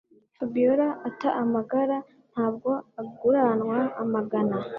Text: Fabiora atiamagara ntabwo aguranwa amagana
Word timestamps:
Fabiora 0.37 0.87
atiamagara 1.07 1.97
ntabwo 2.31 2.71
aguranwa 3.01 3.79
amagana 4.03 4.57